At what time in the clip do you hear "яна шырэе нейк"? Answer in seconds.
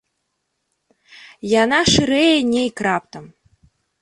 1.61-2.77